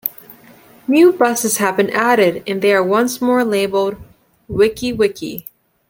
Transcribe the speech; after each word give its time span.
New 0.87 1.11
buses 1.13 1.57
have 1.57 1.77
been 1.77 1.91
added, 1.91 2.41
and 2.47 2.63
they 2.63 2.73
are 2.73 2.81
once 2.81 3.21
more 3.21 3.43
labelled 3.43 3.97
"Wiki 4.47 4.91
Wiki". 4.91 5.45